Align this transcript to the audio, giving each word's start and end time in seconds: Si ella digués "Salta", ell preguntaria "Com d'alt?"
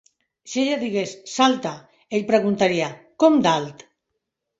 Si 0.51 0.61
ella 0.67 0.77
digués 0.83 1.11
"Salta", 1.33 1.73
ell 2.19 2.23
preguntaria 2.31 2.87
"Com 3.25 3.37
d'alt?" 3.49 3.85